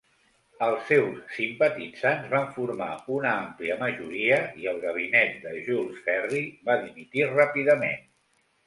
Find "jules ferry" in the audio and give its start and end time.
5.69-6.45